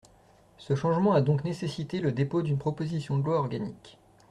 Ce 0.57 0.73
changement 0.73 1.13
a 1.13 1.21
donc 1.21 1.43
nécessité 1.43 1.99
le 1.99 2.11
dépôt 2.11 2.41
d’une 2.41 2.57
proposition 2.57 3.19
de 3.19 3.23
loi 3.23 3.37
organique. 3.37 3.99